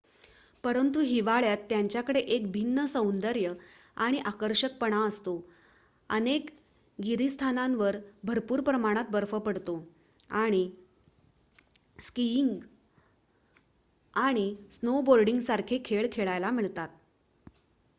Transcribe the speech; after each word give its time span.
परंतु 0.63 0.99
हिवाळ्यात 0.99 1.57
त्यांच्याकडे 1.69 2.19
एक 2.35 2.49
भिन्न 2.51 2.85
सौंदर्य 2.85 3.51
आणि 3.97 4.19
आकर्षकपणा 4.25 5.03
असतो 5.07 5.35
अनेक 6.09 6.49
गिरीस्थानांवर 6.99 7.97
भरपूर 8.23 8.61
प्रमाणात 8.61 9.11
बर्फ 9.11 9.35
पडतो 9.37 9.77
आणि 10.29 10.69
स्किईंग 11.99 12.57
आणि 14.13 14.53
स्नोबोर्डींगसारखे 14.71 15.81
खेळ 15.85 16.07
खेळायला 16.11 16.49
मिळतात 16.49 16.89